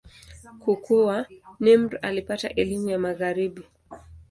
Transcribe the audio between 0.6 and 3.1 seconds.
Kukua, Nimr alipata elimu ya